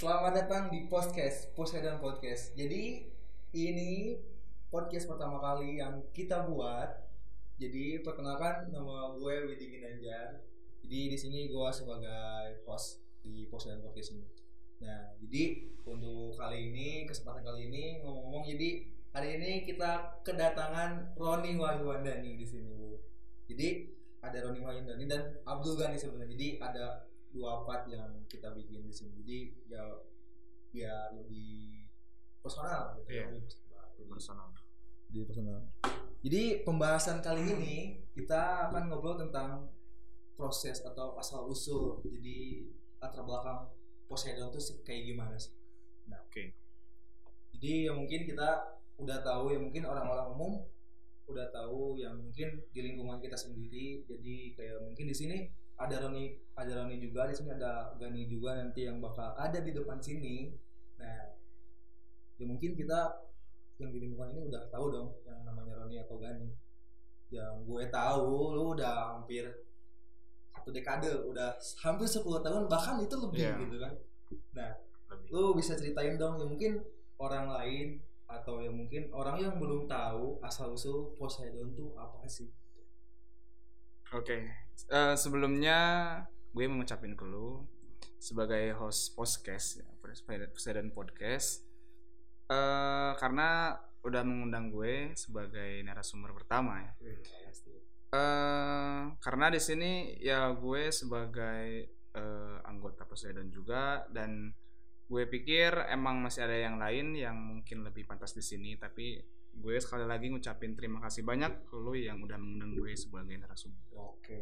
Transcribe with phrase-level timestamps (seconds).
[0.00, 2.56] Selamat datang di podcast Poseidon Podcast.
[2.56, 3.04] Jadi
[3.52, 4.16] ini
[4.72, 6.88] podcast pertama kali yang kita buat.
[7.60, 10.40] Jadi perkenalkan nama gue Widi Ginanjar.
[10.80, 14.24] Jadi di sini gue sebagai host di Poseidon Podcast ini.
[14.80, 21.60] Nah, jadi untuk kali ini kesempatan kali ini ngomong-ngomong jadi hari ini kita kedatangan Roni
[21.60, 22.96] Wahyuandani di sini.
[23.52, 23.68] Jadi
[24.24, 26.32] ada Roni Wahyuandani dan Abdul Ghani sebenarnya.
[26.32, 29.12] Jadi ada dua part yang kita bikin di sini.
[29.22, 29.38] Jadi
[29.70, 29.84] ya
[30.70, 31.86] biar lebih
[32.42, 33.08] personal gitu.
[33.10, 33.24] Iya.
[33.30, 33.84] Lebih personal.
[33.96, 34.48] Jadi- personal.
[35.10, 35.60] Jadi personal.
[36.20, 37.76] Jadi pembahasan kali ini
[38.12, 39.72] kita akan ngobrol tentang
[40.36, 42.04] proses atau asal usul.
[42.04, 42.68] Jadi
[43.00, 43.72] latar belakang
[44.10, 45.54] Poseidon itu kayak gimana sih?
[46.10, 46.58] Nah, Oke.
[47.54, 50.52] Jadi ya mungkin kita udah tahu ya mungkin orang-orang umum
[51.30, 54.02] udah tahu yang mungkin di lingkungan kita sendiri.
[54.10, 55.38] Jadi kayak mungkin di sini
[55.80, 59.72] ada Roni, ada Roni juga di sini ada Gani juga nanti yang bakal ada di
[59.72, 60.52] depan sini.
[61.00, 61.32] Nah,
[62.36, 63.24] ya mungkin kita
[63.80, 66.52] yang di lingkungan ini udah tahu dong yang namanya Roni atau Gani.
[67.32, 69.48] Yang gue tahu lu udah hampir
[70.50, 73.54] satu dekade, udah hampir 10 tahun bahkan itu lebih Iya.
[73.64, 73.92] gitu kan.
[74.52, 74.72] Nah,
[75.08, 75.28] Lebih.
[75.32, 76.84] lu bisa ceritain dong ya mungkin
[77.16, 77.88] orang lain
[78.28, 82.52] atau ya mungkin orang yang belum tahu asal usul Poseidon tuh apa sih?
[84.10, 84.42] Oke.
[84.90, 85.78] Eh, sebelumnya
[86.50, 87.62] gue mau ngucapin ke lu
[88.18, 89.86] sebagai host podcast ya,
[90.50, 91.62] Poseidon Podcast.
[92.50, 96.92] Eh karena udah mengundang gue sebagai narasumber pertama ya.
[98.10, 101.66] Eh karena di sini ya gue sebagai
[102.10, 104.50] eh, anggota Poseidon juga dan
[105.06, 109.22] gue pikir emang masih ada yang lain yang mungkin lebih pantas di sini tapi
[109.60, 113.84] gue sekali lagi ngucapin terima kasih banyak lu yang udah mengundang gue sebagai narasumber.
[113.92, 114.40] Oke.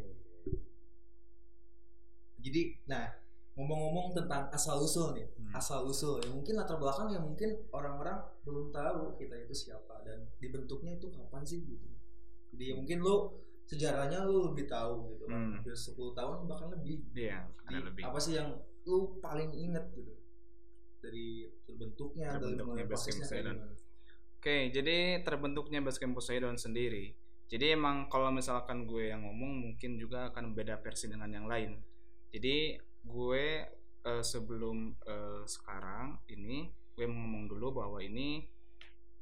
[2.39, 3.03] Jadi, nah
[3.53, 5.51] ngomong-ngomong tentang asal usul nih, Hmm.
[5.51, 8.15] asal usul ya mungkin latar belakang yang mungkin orang-orang
[8.47, 11.83] belum tahu kita itu siapa dan dibentuknya itu kapan sih gitu.
[12.55, 13.35] Jadi ya mungkin lu
[13.67, 15.53] sejarahnya lu lebih tahu gitu kan, Hmm.
[15.59, 17.03] hampir 10 tahun bahkan lebih.
[17.11, 18.01] Iya, ada lebih.
[18.07, 18.55] apa sih yang
[18.87, 20.15] lu paling inget gitu
[21.03, 23.53] dari terbentuknya, dari Terbentuknya Basecamp prosesnya?
[24.39, 27.11] Oke, jadi terbentuknya Basecamp Poseidon sendiri.
[27.51, 31.75] Jadi emang kalau misalkan gue yang ngomong mungkin juga akan beda versi dengan yang lain.
[32.31, 33.45] Jadi gue
[33.83, 38.47] eh, sebelum eh, sekarang ini gue mau ngomong dulu bahwa ini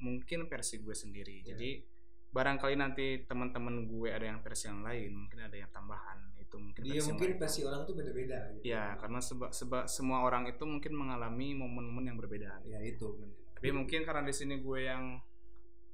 [0.06, 1.42] mungkin versi gue sendiri.
[1.42, 1.58] Ya.
[1.58, 1.82] Jadi
[2.30, 6.38] barangkali nanti teman-teman gue ada yang versi yang lain, mungkin ada yang tambahan.
[6.38, 8.62] Itu mungkin Jadi ya versi mungkin versi orang itu beda-beda gitu.
[8.70, 12.62] Ya, karena seba, seba- semua orang itu mungkin mengalami momen-momen yang berbeda.
[12.70, 13.18] Ya itu.
[13.58, 15.18] Tapi mungkin karena di sini gue yang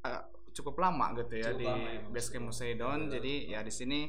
[0.03, 2.46] eh, cukup lama gitu ya Cukup di lama ya, Basecamp.
[2.51, 3.12] Poseidon, Betul.
[3.18, 4.00] jadi ya di sini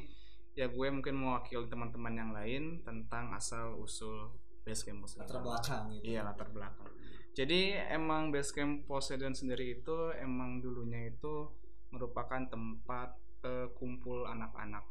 [0.55, 4.35] ya gue mungkin mewakili teman-teman yang lain tentang asal usul
[4.67, 5.31] Basecamp Poseidon.
[5.31, 6.03] Latar belakang gitu.
[6.03, 6.91] Iya latar belakang.
[7.35, 11.47] Jadi emang Basecamp Poseidon sendiri itu emang dulunya itu
[11.95, 13.15] merupakan tempat
[13.47, 14.83] eh, kumpul anak-anak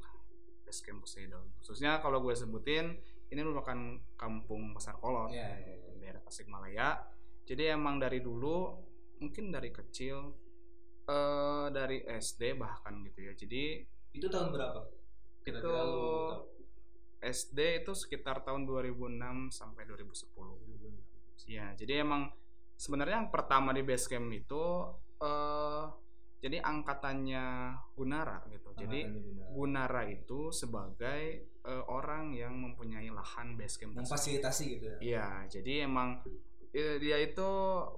[0.65, 1.53] Basecamp Poseidon.
[1.61, 2.97] Khususnya kalau gue sebutin
[3.29, 3.77] ini merupakan
[4.21, 5.93] kampung Pasar Kolot Iya, iya, iya.
[6.01, 6.89] daerah Tasikmalaya.
[7.45, 8.73] Jadi emang dari dulu
[9.21, 10.17] mungkin dari kecil
[11.05, 13.33] eh dari SD bahkan gitu ya.
[13.37, 13.85] Jadi
[14.17, 14.81] Itu tahun berapa?
[15.45, 15.73] itu?
[17.25, 21.45] SD itu sekitar tahun 2006 sampai 2010.
[21.45, 22.33] Ya, jadi emang
[22.77, 24.65] sebenarnya yang pertama di base camp itu
[25.21, 25.85] eh
[26.45, 27.45] jadi angkatannya
[27.97, 28.77] Gunara gitu.
[28.77, 29.45] Jadi Angkatan Bunda.
[29.49, 31.21] Gunara itu sebagai
[31.65, 33.97] eh, orang yang mempunyai lahan base camp.
[33.97, 34.05] tersebut.
[34.05, 34.99] memfasilitasi gitu ya.
[35.01, 36.21] Iya, jadi emang
[36.75, 37.49] dia itu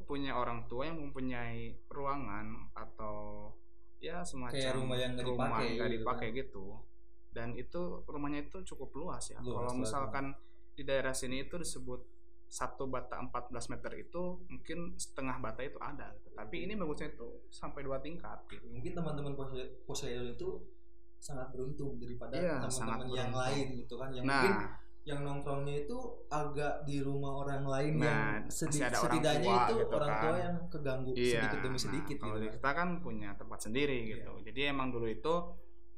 [0.05, 3.49] punya orang tua yang mempunyai ruangan atau
[3.97, 6.37] ya semacam Kayak rumah yang nggak rumah dipakai nggak gitu dipakai kan.
[6.37, 6.65] gitu.
[7.33, 9.39] Dan itu rumahnya itu cukup luas ya.
[9.39, 10.37] Kalau misalkan
[10.73, 12.05] di daerah sini itu disebut
[12.47, 13.33] satu bata 14
[13.69, 16.13] meter itu mungkin setengah bata itu ada.
[16.15, 16.31] gitu.
[16.33, 18.65] Tapi ini bagusnya itu sampai dua tingkat gitu.
[18.67, 20.49] Mungkin teman-teman Pose- Poseidon itu
[21.19, 23.41] sangat beruntung daripada Iya, teman-teman yang beruntung.
[23.41, 24.09] lain gitu kan.
[24.13, 24.55] Yang Nah, mungkin
[25.07, 29.63] yang nongkrongnya itu agak di rumah orang lain Nah, yang sedi- ada orang setidaknya tua
[29.63, 30.43] itu gitu orang tua kan.
[30.43, 32.47] yang keganggu Iya, sedikit demi nah, sedikit kalau gitu.
[32.53, 34.33] kita kan punya tempat sendiri gitu.
[34.43, 35.35] Jadi emang dulu itu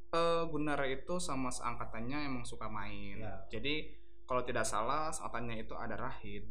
[0.09, 3.17] eh Gunara itu sama seangkatannya emang suka main.
[3.17, 3.49] Ya.
[3.49, 6.45] Jadi kalau tidak salah seangkatannya itu ada Rahid,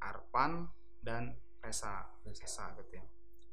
[0.00, 0.64] Arpan
[0.98, 3.04] dan Resa, Resa gitu ya.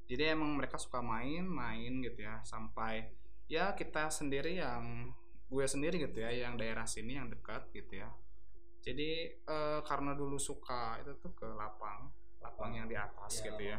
[0.08, 3.12] Jadi emang mereka suka main, main gitu ya sampai
[3.48, 5.12] ya kita sendiri yang
[5.48, 8.10] gue sendiri gitu ya yang daerah sini yang dekat gitu ya.
[8.84, 12.08] Jadi eh, karena dulu suka itu tuh ke lapang,
[12.40, 13.78] lapang yang di atas Ya, gitu ya.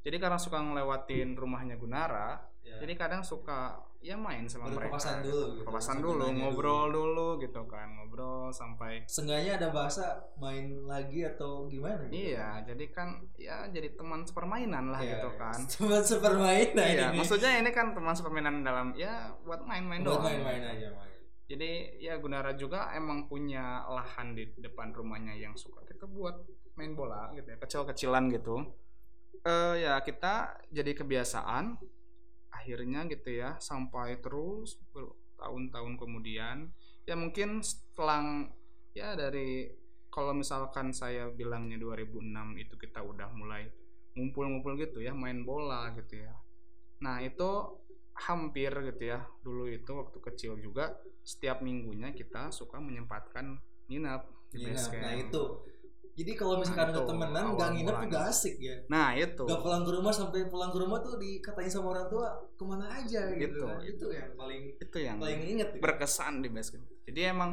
[0.00, 2.76] jadi karena suka ngelewatin rumahnya Gunara Ya.
[2.78, 7.28] jadi kadang suka ya main sama Baru mereka dulu gitu, papasan dulu ngobrol dulu.
[7.36, 10.04] gitu kan ngobrol sampai Seenggaknya ada bahasa
[10.36, 12.30] main lagi atau gimana gitu.
[12.30, 15.36] iya jadi kan ya jadi teman sepermainan lah Iya, gitu iya.
[15.36, 17.18] kan Teman sepermainan iya ini.
[17.18, 21.12] maksudnya ini kan teman sepermainan dalam ya buat main-main Buat doang main-main aja main.
[21.44, 26.40] jadi ya Gunara juga emang punya lahan di depan rumahnya yang suka kita buat
[26.74, 28.64] main bola gitu ya kecil-kecilan gitu
[29.40, 31.76] eh ya kita jadi kebiasaan
[32.60, 36.68] akhirnya gitu ya sampai terus bertahun-tahun kemudian
[37.08, 38.44] ya mungkin setelah
[38.92, 39.72] ya dari
[40.12, 42.20] kalau misalkan saya bilangnya 2006
[42.60, 43.64] itu kita udah mulai
[44.12, 46.36] ngumpul-ngumpul gitu ya main bola gitu ya
[47.00, 47.80] nah itu
[48.12, 53.56] hampir gitu ya dulu itu waktu kecil juga setiap minggunya kita suka menyempatkan
[53.88, 55.02] nginap di base camp.
[55.02, 55.42] Nah itu.
[56.20, 58.12] Jadi kalau misalkan Nah, itu temenan nggak nginep tuh mulanya.
[58.14, 58.76] gak asik ya.
[58.86, 59.42] Nah itu.
[59.42, 62.86] Gak pulang ke rumah sampai pulang ke rumah tuh dikatain sama orang tua ke mana
[62.90, 63.40] aja gitu.
[63.40, 63.60] Gitu.
[63.62, 63.80] kan.
[63.80, 65.68] Itu yang paling Itu yang paling inget.
[65.72, 65.80] gitu.
[65.80, 66.84] berkesan di base camp.
[67.02, 67.50] Jadi emang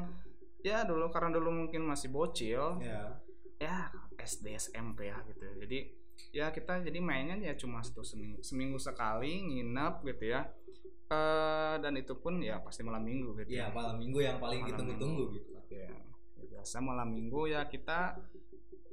[0.60, 3.16] ya dulu karena dulu mungkin masih bocil Ya.
[3.58, 3.88] ya
[4.18, 5.48] SD SMP ya gitu.
[5.58, 5.80] Jadi
[6.30, 10.44] ya kita jadi mainnya ya cuma satu seminggu, seminggu sekali nginep gitu ya.
[11.08, 13.50] Eh dan itu pun ya pasti malam minggu gitu.
[13.54, 15.56] Iya malam minggu yang paling ditunggu-tunggu gitu.
[15.70, 15.88] ya
[16.36, 18.20] ya biasa malam minggu ya kita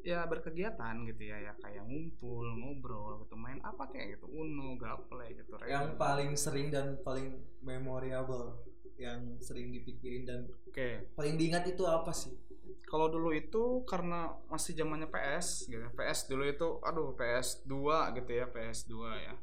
[0.04, 5.24] ya berkegiatan gitu ya ya kayak ngumpul ngobrol gitu main apa kayak gitu uno gaple
[5.32, 8.60] gitu Yang paling sering dan paling memorable
[9.00, 10.88] yang sering dipikirin dan oke.
[11.16, 12.36] paling diingat itu apa sih?
[12.84, 18.30] kalau dulu itu karena masih zamannya PS gitu PS dulu itu aduh PS 2 gitu
[18.30, 19.34] ya PS 2 ya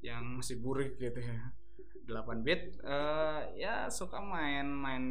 [0.00, 1.50] yang masih burik gitu ya.
[2.06, 5.04] 8 bit eh ya suka main main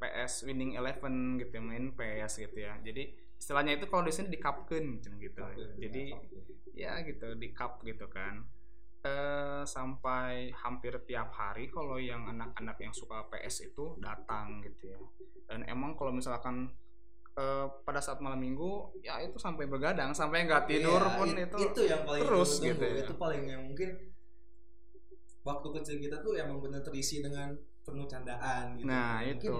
[0.00, 2.76] PS Winning Eleven gitu ya, main PS gitu ya.
[2.84, 5.44] Jadi istilahnya itu kalau di sini dikapkeun gitu gitu
[5.76, 6.16] jadi
[6.72, 8.40] ya gitu di cup gitu kan
[9.04, 15.00] eh sampai hampir tiap hari kalau yang anak-anak yang suka PS itu datang gitu ya
[15.44, 16.72] dan emang kalau misalkan
[17.36, 21.52] eh, pada saat malam minggu ya itu sampai begadang sampai nggak tidur Iya, pun it-
[21.52, 22.80] itu, yang paling terus ditunggu-tunggu.
[22.80, 23.04] gitu ya.
[23.04, 23.90] Itu paling yang mungkin
[25.44, 27.52] waktu kecil kita tuh emang bener terisi dengan
[27.84, 28.88] penuh candaan gitu.
[28.88, 29.58] nah Mungkin itu.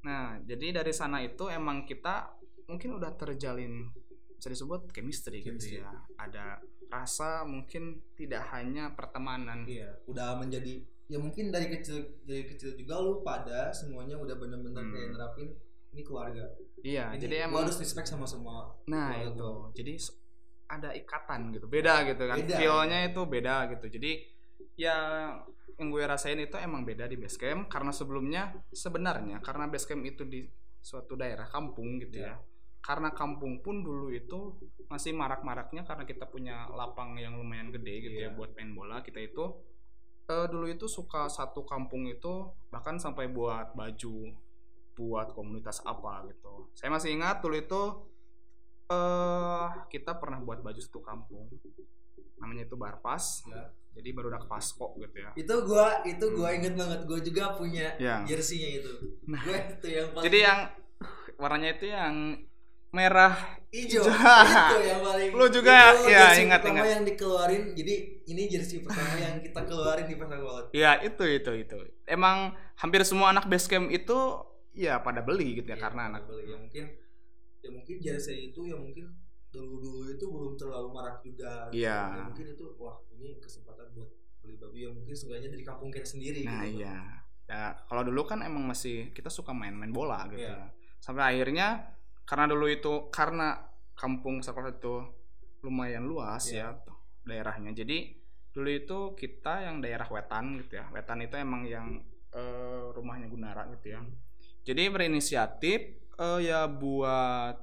[0.00, 2.33] nah jadi dari sana itu emang kita
[2.66, 3.88] mungkin udah terjalin
[4.34, 5.78] bisa disebut chemistry, Chemistry.
[5.78, 12.00] gitu ya ada rasa mungkin tidak hanya pertemanan Iya, udah menjadi ya mungkin dari kecil
[12.24, 14.92] dari kecil juga lu pada semuanya udah bener-bener Hmm.
[14.92, 15.48] kayak nerapin
[15.90, 16.44] ini keluarga.
[16.80, 18.74] iya Ini jadi emang harus respect sama semua.
[18.86, 19.68] Nah keluarga itu, gua.
[19.72, 19.92] jadi
[20.66, 22.56] ada ikatan gitu, beda gitu kan, Beda.
[22.56, 23.86] feel-nya itu beda gitu.
[23.90, 24.12] Jadi
[24.74, 24.96] ya
[25.74, 30.02] yang gue rasain itu emang beda di base camp karena sebelumnya sebenarnya karena base camp
[30.02, 30.46] itu di
[30.80, 32.32] suatu daerah kampung gitu ya.
[32.32, 32.34] Ya.
[32.84, 38.16] Karena kampung pun dulu itu masih marak-maraknya karena kita punya lapang yang lumayan gede gitu
[38.18, 38.36] ya Iya.
[38.36, 39.00] buat main bola.
[39.00, 39.44] Kita itu
[40.24, 42.32] eh, dulu itu suka satu kampung itu
[42.68, 44.32] bahkan sampai buat baju
[44.94, 46.68] buat komunitas apa gitu.
[46.72, 47.82] Saya masih ingat dulu itu
[48.84, 51.48] eh kita pernah buat baju satu kampung.
[52.36, 53.48] Namanya itu Barpas.
[53.48, 53.72] Ya.
[53.94, 55.30] Jadi baru udah Pasco gitu ya.
[55.34, 56.58] Itu gua itu gua Hmm.
[56.60, 57.00] inget banget.
[57.06, 58.20] Gua juga punya Ya.
[58.26, 58.92] jersey-nya itu.
[59.24, 59.40] Nah.
[59.40, 60.58] Gua itu yang paling Jadi yang
[61.36, 62.14] warnanya itu yang
[62.94, 63.34] merah.
[63.68, 64.06] hijau.
[64.06, 66.84] itu yang paling Lu juga, itu ya, jersey ingat, ingat.
[66.86, 67.62] yang dikeluarin.
[67.74, 67.94] Jadi
[68.24, 70.70] ini jersey pertama yang kita keluarin di pasar Wallet.
[70.70, 71.76] Ya itu itu itu.
[72.06, 74.14] Emang hampir semua anak base camp itu
[74.70, 76.46] ya pada beli gitu ya Iya, karena anak beli.
[76.46, 76.84] ya mungkin
[77.58, 79.10] ya mungkin jersey itu ya mungkin
[79.50, 81.82] dulu-dulu itu belum terlalu marak juga gitu.
[81.82, 81.98] Iya.
[81.98, 86.06] Ya mungkin itu wah ini kesempatan buat beli baju yang mungkin seenggaknya dari kampung kita
[86.06, 86.78] sendiri Nah gitu.
[86.78, 86.96] iya.
[87.44, 90.70] Ya kalau dulu kan emang masih kita suka main-main bola gitu ya.
[90.98, 91.93] Sampai akhirnya
[92.24, 93.60] karena dulu itu karena
[93.94, 94.94] kampung sekolah itu
[95.62, 96.76] lumayan luas Iya.
[96.76, 96.92] ya
[97.24, 97.72] daerahnya.
[97.72, 98.16] Jadi
[98.50, 100.88] dulu itu kita yang daerah wetan gitu ya.
[100.90, 101.88] Wetan itu emang yang
[102.30, 104.00] eh, rumahnya Gunara gitu ya.
[104.64, 105.80] Jadi berinisiatif
[106.14, 107.62] eh, ya buat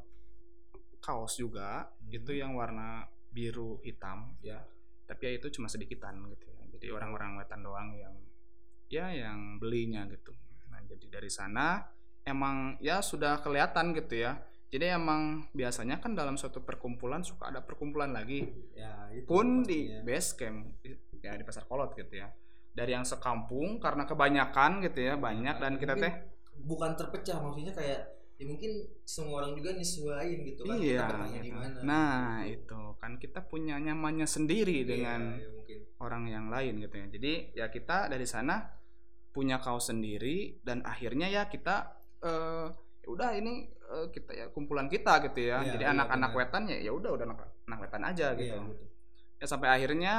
[1.00, 2.14] kaos juga Hmm.
[2.14, 4.62] itu yang warna biru hitam Ya.
[5.08, 8.16] tapi ya itu cuma sedikitan gitu ya jadi orang-orang wetan doang yang
[8.88, 10.32] ya yang belinya gitu
[10.68, 11.84] nah jadi dari sana
[12.22, 14.40] emang ya sudah kelihatan gitu ya
[14.72, 18.48] jadi emang biasanya kan dalam suatu perkumpulan suka ada perkumpulan lagi.
[18.72, 20.80] Ya, itu pun di base camp
[21.20, 22.32] ya di pasar kolot gitu ya.
[22.72, 26.14] Dari yang sekampung karena kebanyakan gitu ya banyak dan kita Mungkin teh
[26.64, 28.00] bukan terpecah maksudnya kayak
[28.40, 28.72] ya mungkin
[29.04, 31.04] semua orang juga nyesuaiin gitu kan iya.
[31.04, 31.52] kita gitu.
[31.52, 31.80] mana.
[31.84, 32.82] Nah itu.
[32.96, 35.80] Kan kita punya nyamannya sendiri Iya, dengan ya mungkin.
[36.00, 37.06] orang yang lain gitu ya.
[37.12, 38.72] Jadi ya kita dari sana
[39.36, 41.92] punya kaos sendiri dan akhirnya ya kita
[42.24, 45.62] eh ya udah ini eh, kita ya kumpulan kita gitu ya.
[45.66, 46.40] Iya, Jadi iya, anak-anak benar.
[46.46, 48.58] wetan ya ya udah udah anak, anak wetan aja gitu.
[48.58, 48.86] Iya, gitu.
[49.42, 50.14] ya sampai akhirnya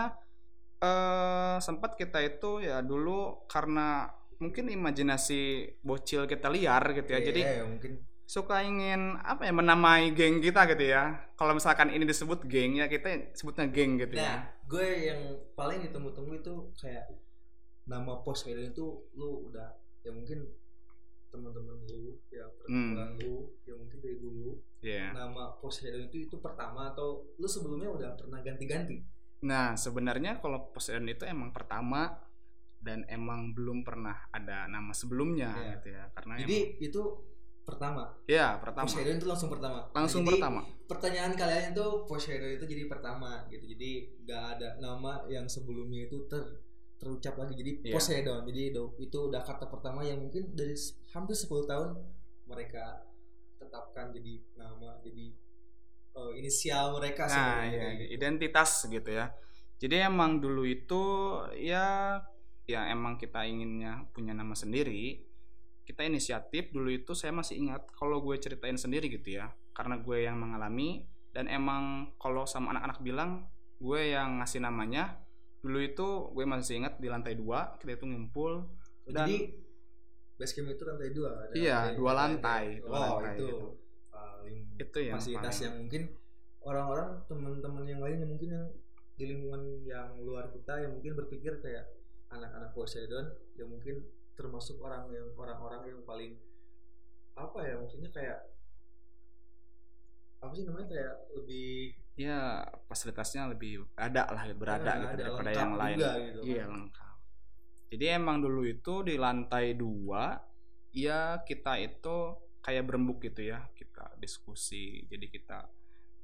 [0.82, 4.10] eh sempat kita itu ya dulu karena
[4.42, 7.92] mungkin imajinasi bocil kita liar gitu ya Iya, jadi ya, mungkin
[8.26, 12.90] suka ingin apa ya menamai geng kita gitu ya kalau misalkan ini disebut geng ya
[12.90, 14.34] kita sebutnya geng gitu nah ya
[14.66, 15.20] gue yang
[15.52, 17.06] paling ditunggu-tunggu itu kayak
[17.86, 20.48] nama Poseidon itu lu udah ya mungkin
[21.32, 22.54] teman-teman lu ya Hmm.
[22.60, 25.10] perkumpulan lu ya mungkin dari dulu Iya.
[25.12, 29.00] nama Poseidon itu itu pertama atau lu sebelumnya udah pernah ganti-ganti
[29.42, 32.14] Nah, sebenarnya kalau Poseidon itu emang pertama
[32.78, 35.70] dan emang belum pernah ada nama sebelumnya Iya.
[35.74, 36.04] gitu ya.
[36.12, 37.02] Karena jadi itu
[37.62, 38.86] pertama emang, ya pertama.
[38.86, 40.60] Poseidon itu langsung pertama Langsung Nah, jadi, pertama.
[40.84, 46.26] pertanyaan kalian itu Poseidon itu jadi pertama gitu jadi nggak ada nama yang sebelumnya itu
[46.26, 46.42] ter
[47.02, 47.92] terucap lagi jadi Iya.
[47.92, 50.72] Poseidon jadi do- itu udah kata pertama yang mungkin dari
[51.10, 51.98] hampir 10 tahun
[52.46, 53.02] mereka
[53.58, 55.34] tetapkan jadi nama jadi
[56.12, 58.10] eh, inisial mereka Nah, sebenarnya ya kayak gitu.
[58.12, 59.26] identitas gitu ya.
[59.78, 61.02] Jadi emang dulu itu
[61.58, 62.20] ya
[62.62, 65.24] ya emang kita inginnya punya nama sendiri.
[65.82, 69.50] Kita inisiatif dulu itu saya masih ingat kalau gue ceritain sendiri gitu ya.
[69.72, 73.30] Karena gue yang mengalami dan emang kalau sama anak-anak bilang
[73.80, 75.16] gue yang ngasih namanya
[75.62, 78.66] dulu itu gue masih ingat di lantai dua kita itu ngumpul
[79.06, 79.36] dan- jadi
[80.34, 83.66] basecamp itu lantai dua ada Iya, lantai- dua lantai, dua oh lantai itu gitu.
[84.08, 86.02] paling itu yang fasilitas paling- yang mungkin
[86.62, 88.66] orang-orang teman-teman yang lain yang mungkin yang
[89.12, 91.84] di lingkungan yang luar kita yang mungkin berpikir kayak
[92.28, 94.02] anak-anak Poseidon yang mungkin
[94.32, 96.32] termasuk orang yang orang-orang yang paling
[97.32, 98.38] apa ya maksudnya kayak
[100.42, 105.48] apa sih namanya kayak lebih ya fasilitasnya lebih ada lah berada Nah, gitu ada, daripada
[105.48, 105.96] lengkap yang lain.
[105.96, 106.44] juga gitu kan.
[106.50, 107.16] iya lengkap.
[107.92, 110.24] Jadi emang dulu itu di lantai dua
[110.90, 112.16] ya kita itu
[112.58, 115.06] kayak berembuk gitu ya kita diskusi.
[115.06, 115.58] Jadi kita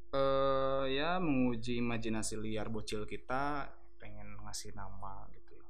[0.09, 3.69] eh ya menguji imajinasi liar bocil kita
[4.01, 5.67] pengen ngasih nama gitu ya.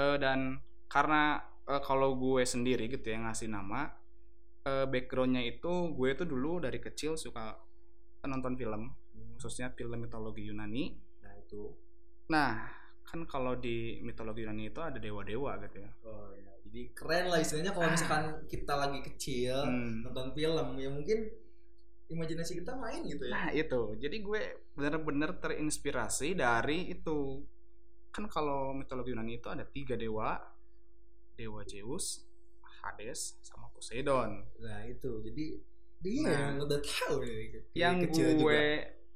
[0.00, 3.90] Eh, dan karena eh, kalau gue sendiri gitu ya ngasih nama
[4.64, 7.58] eh, backgroundnya itu gue tuh dulu dari kecil suka
[8.26, 8.92] nonton film
[9.34, 10.96] khususnya film mitologi Yunani.
[11.20, 11.72] nah itu
[12.26, 12.66] Nah,
[13.02, 15.90] kan kalau di mitologi Yunani itu ada dewa-dewa gitu ya.
[16.02, 17.92] oh ya jadi keren lah istilahnya kalau Ah.
[17.92, 20.02] misalkan kita lagi kecil Hmm.
[20.02, 21.18] nonton film ya mungkin
[22.06, 23.80] imajinasi kita main gitu ya Nah, itu.
[23.96, 24.42] Jadi gue
[24.72, 27.42] bener-bener terinspirasi dari itu.
[28.10, 30.38] Kan kalau mitologi Yunani itu ada tiga dewa.
[31.34, 32.24] Dewa Zeus,
[32.80, 34.40] Hades, sama Poseidon.
[34.56, 35.58] nah itu jadi
[36.06, 36.62] dia Nah.
[36.62, 38.54] udah tahu nih Yang kecil gue juga.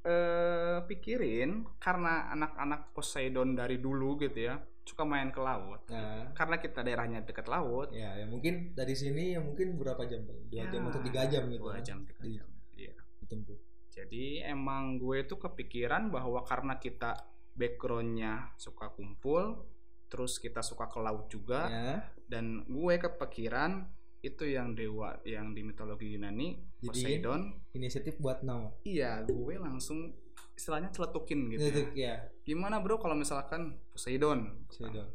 [0.02, 5.86] eh, pikirin karena anak-anak Poseidon dari dulu gitu ya, suka main ke laut.
[5.86, 10.24] nah Karena kita daerahnya dekat laut, ya, ya mungkin dari sini ya mungkin berapa jam
[10.24, 11.84] dua Ya, jam atau tiga jam gitu dua kan?
[11.84, 17.14] jam tiga jam iya ditempuh jadi emang gue tuh kepikiran bahwa karena kita
[17.54, 19.62] backgroundnya suka kumpul
[20.08, 21.94] terus kita suka ke laut juga ya
[22.24, 23.84] dan gue kepikiran
[24.20, 27.40] itu yang dewa yang di mitologi Yunani Jadi- Poseidon
[27.72, 30.12] inisiatif buat nama iya gue langsung
[30.52, 31.90] istilahnya celetukin gitu itu ya.
[31.96, 35.08] ya gimana bro kalau misalkan Poseidon Poseidon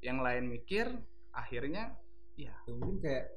[0.00, 0.88] yang lain mikir
[1.30, 1.92] akhirnya
[2.34, 3.36] ya mungkin kayak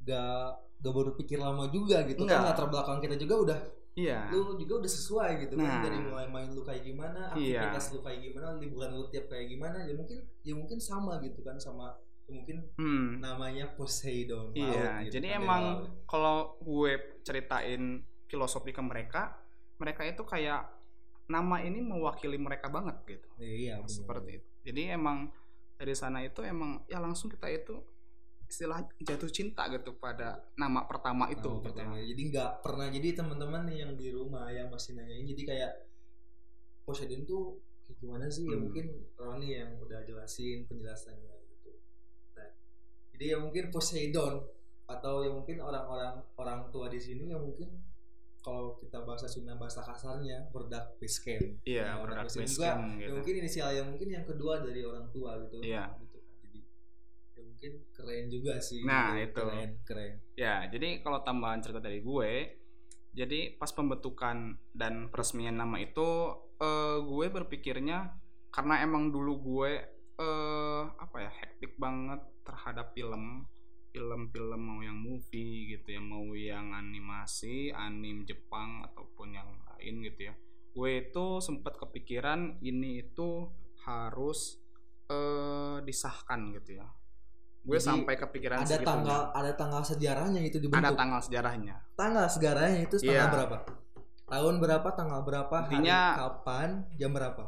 [0.00, 2.40] gak gak baru pikir lama juga gitu Enggak.
[2.40, 3.60] kan latar belakang kita juga udah
[3.92, 5.64] iya lu juga udah sesuai gitu Nah.
[5.66, 7.64] kan dari mulai main lu kayak gimana Iya.
[7.64, 11.40] aktivitas lu kayak gimana liburan lu tiap kayak gimana ya mungkin ya mungkin sama gitu
[11.40, 11.96] kan sama
[12.30, 13.08] mungkin hmm.
[13.18, 15.90] namanya Poseidon Iya, laut gitu jadi kan, emang laut.
[16.06, 17.82] kalau gue ceritain
[18.24, 19.34] filosofi ke mereka,
[19.76, 20.70] mereka itu kayak
[21.26, 23.28] nama ini mewakili mereka banget gitu.
[23.38, 23.90] iya bener.
[23.90, 24.48] Seperti itu.
[24.62, 25.30] Jadi emang
[25.74, 27.78] dari sana itu emang ya langsung kita itu
[28.44, 32.04] istilah jatuh cinta gitu pada nama pertama itu Nama gitu pertama ya.
[32.04, 35.72] jadi nggak pernah jadi teman-teman yang di rumah yang masih nanyain jadi kayak
[36.82, 37.62] Poseidon tuh
[37.96, 38.66] gimana sih ya Hmm.
[38.66, 41.39] mungkin Roni yang udah jelasin penjelasannya
[43.20, 44.40] jadi ya mungkin Poseidon
[44.88, 47.68] atau ya mungkin orang-orang orang tua di sini yang mungkin
[48.40, 53.12] kalau kita bahasa Sunda bahasa kasarnya berdak base camp Iya, Nah, produk ya gitu.
[53.12, 55.92] mungkin inisial yang mungkin yang kedua dari orang tua gitu Iya.
[56.00, 56.58] gitu kan jadi
[57.36, 59.28] ya mungkin keren juga sih Nah, gitu.
[59.28, 59.36] itu.
[59.36, 62.32] keren keren Ya, jadi kalau tambahan cerita dari gue,
[63.12, 66.08] jadi pas pembentukan dan peresmian nama itu,
[66.56, 68.16] eh, gue berpikirnya
[68.48, 69.70] karena emang dulu gue
[70.16, 72.20] eh apa ya hektik banget
[72.50, 73.46] terhadap film,
[73.88, 80.26] film-film mau yang movie gitu ya, mau yang animasi, anim Jepang ataupun yang lain gitu
[80.26, 80.34] ya.
[80.70, 83.46] Gue itu sempat kepikiran ini itu
[83.82, 84.58] harus
[85.06, 86.86] eh disahkan gitu ya.
[87.60, 91.76] Gue Jadi, sampai kepikiran ada tanggal ada tanggal sejarahnya itu dibentuk ada tanggal sejarahnya.
[91.92, 93.28] tanggal sejarahnya itu tanggal Iya.
[93.28, 93.56] berapa
[94.24, 97.44] tahun berapa tanggal berapa hari Intinya- kapan jam berapa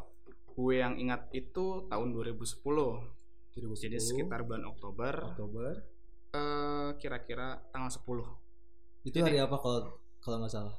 [0.52, 3.00] gue yang ingat itu tahun 2010
[3.52, 5.72] jadi 2010, sekitar bulan Oktober Oktober.
[6.32, 8.24] eh, kira-kira tanggal 10
[9.02, 10.76] Itu Jadi- hari apa kalau kalau nggak salah?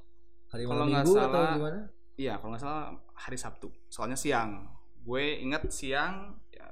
[0.49, 1.79] Hari Kalau nggak minggu atau salah, gimana?
[2.13, 3.67] Iya, kalau nggak salah hari Sabtu.
[3.85, 4.69] Soalnya siang.
[4.97, 6.71] Gue inget siang, ya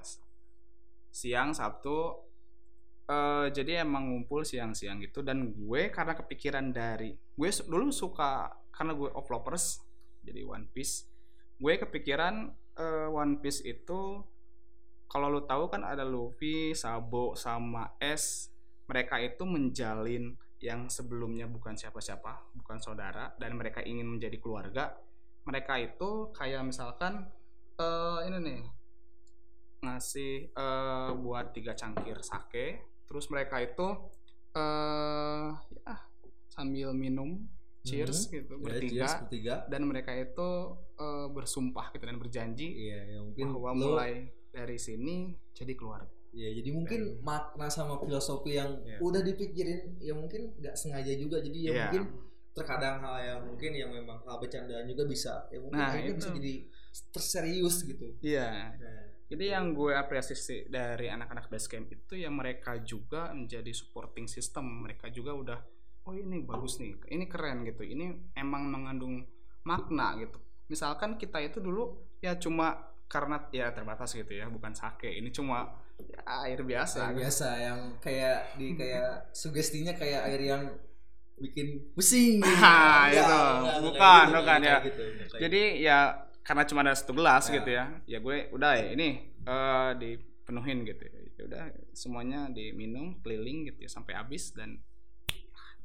[1.10, 2.28] siang Sabtu.
[3.04, 8.96] eh jadi emang ngumpul siang-siang gitu dan gue karena kepikiran dari gue dulu suka karena
[8.96, 9.84] gue of lovers
[10.24, 11.12] jadi One Piece.
[11.60, 14.24] Gue kepikiran eh, One Piece itu
[15.12, 18.48] kalau lu tahu kan ada Luffy, Sabo sama S.
[18.88, 24.96] Mereka itu menjalin yang sebelumnya bukan siapa-siapa, bukan saudara dan mereka ingin menjadi keluarga.
[25.44, 27.28] Mereka itu kayak misalkan
[27.76, 28.62] eh ini nih
[29.82, 33.88] ngasih eh buat tiga cangkir sake, terus mereka itu
[34.54, 35.48] eh
[35.82, 35.96] ya
[36.48, 37.48] sambil minum
[37.82, 39.56] cheers gitu Ya, bertiga cheers, bertiga.
[39.66, 40.50] dan mereka itu
[40.96, 46.12] eh, bersumpah gitu dan berjanji Iya, ya mungkin bahwa lo- mulai dari sini jadi keluarga.
[46.32, 49.04] Iya, jadi mungkin makna sama filosofi yang Iya.
[49.04, 51.44] udah dipikirin ya mungkin nggak sengaja juga.
[51.44, 51.80] Jadi ya Iya.
[51.88, 52.04] mungkin
[52.52, 56.20] terkadang hal yang mungkin yang memang hal bercandaan juga bisa ya mungkin Nah, akhirnya itu.
[56.20, 56.54] bisa jadi
[57.10, 58.08] terserius gitu.
[58.22, 58.48] Iya.
[58.76, 64.68] Nah, Jadi yang gue apresiasi dari anak-anak basecamp itu ya mereka juga menjadi supporting system.
[64.84, 65.60] Mereka juga udah
[66.04, 67.80] oh ini bagus nih, ini keren gitu.
[67.80, 69.24] Ini emang mengandung
[69.64, 70.36] makna gitu.
[70.68, 75.12] Misalkan kita itu dulu ya cuma karena ya terbatas gitu ya, bukan sake.
[75.12, 75.68] Ini cuma
[76.00, 77.12] ya, air biasa.
[77.12, 80.64] air biasa yang kayak di kayak sugestinya kayak air yang
[81.36, 82.40] bikin pusing.
[82.46, 82.48] gitu.
[82.64, 83.20] Ah, Enggak, itu.
[83.20, 84.88] enggak, enggak Bukan, kayak bukan, enggak ya.
[84.88, 85.98] gitu, enggak kayak Jadi ya
[86.42, 87.54] karena cuma ada satu gelas Ya.
[87.60, 89.10] gitu ya, ya gue udah ya ini
[89.44, 91.04] eh, dipenuhin gitu.
[91.38, 94.78] Ya udah semuanya diminum keliling gitu ya sampai habis dan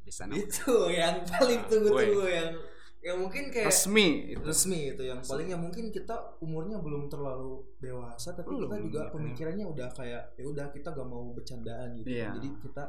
[0.01, 2.49] di sana itu yang paling Nah, tunggu-tunggu yang
[3.07, 4.43] yang mungkin kayak resmi itu.
[4.43, 9.01] resmi itu yang paling ya mungkin kita umurnya belum terlalu dewasa tapi Belum, kita juga
[9.01, 9.15] gitu.
[9.15, 12.35] pemikirannya udah kayak ya udah kita gak mau bercandaan gitu Iya.
[12.35, 12.85] jadi kita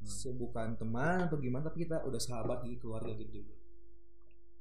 [0.00, 3.42] se- bukan teman atau gimana tapi kita udah sahabat di keluarga gitu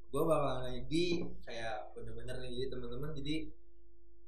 [0.07, 1.05] gue bakal nanya di
[1.39, 3.35] kayak bener-bener nih jadi teman-teman jadi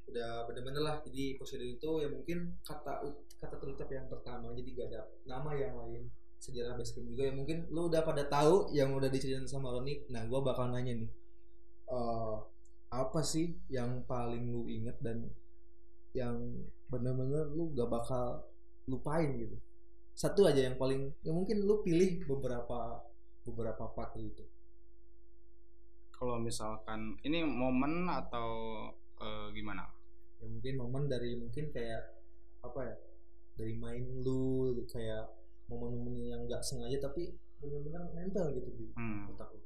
[0.07, 3.01] udah bener-bener lah jadi prosedur itu ya mungkin kata
[3.35, 6.05] kata terucap yang pertama jadi gak ada nama yang lain
[6.37, 10.05] sejarah basecamp juga ya mungkin lu udah pada tahu yang udah diceritain sama Roni.
[10.13, 11.11] Nah gue bakal nanya nih
[11.87, 12.35] eh
[12.87, 15.27] apa sih yang paling lu inget dan
[16.15, 16.39] yang
[16.87, 18.47] bener-bener lu gak bakal
[18.87, 19.57] lupain gitu?
[20.15, 23.03] Satu aja yang paling ya mungkin lu pilih beberapa
[23.43, 24.43] beberapa part gitu.
[26.15, 28.49] Kalau misalkan ini momen atau
[29.21, 29.97] eh, gimana?
[30.37, 32.01] ya mungkin momen dari mungkin kayak
[32.61, 32.95] apa ya
[33.57, 35.25] dari main lu kayak
[35.67, 39.27] momen-momen yang nggak sengaja tapi bener-bener nempel gitu di Hmm.
[39.29, 39.59] otak lu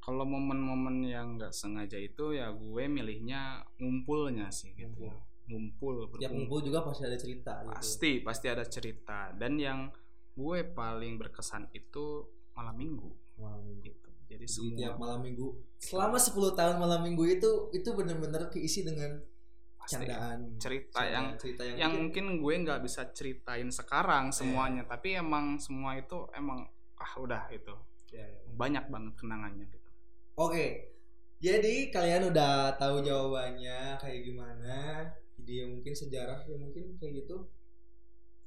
[0.00, 5.04] Kalau momen-momen yang nggak sengaja itu ya gue milihnya ngumpulnya sih gitu.
[5.04, 5.12] ya.
[5.46, 6.30] Ngumpul, berkumpul.
[6.30, 9.90] ngumpul juga pasti ada cerita gitu pasti pasti ada cerita dan yang
[10.32, 15.46] gue paling berkesan itu malam minggu malam minggu gitu jadi Jadi semua tiap malam minggu
[15.76, 19.18] selama 10 tahun malam minggu itu itu bener-bener keisi dengan
[19.90, 24.30] pasti candaan cerita Candaan, yang cerita yang, yang mungkin mungkin gue nggak bisa ceritain sekarang
[24.30, 24.36] Iya.
[24.38, 26.62] semuanya tapi emang semua itu emang
[26.94, 27.74] ah udah itu
[28.10, 28.38] Ya, ya.
[28.54, 29.90] banyak banget kenangannya gitu
[30.34, 30.66] Oke,
[31.36, 35.04] jadi kalian udah tahu jawabannya kayak gimana.
[35.36, 37.44] Jadi ya mungkin sejarah ya mungkin kayak gitu.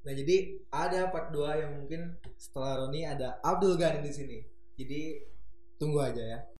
[0.01, 0.35] Nah jadi
[0.67, 4.37] ada part 2 yang mungkin setelah Roni ada Abdul Ghani di sini.
[4.73, 5.21] Jadi
[5.77, 6.39] tunggu aja ya.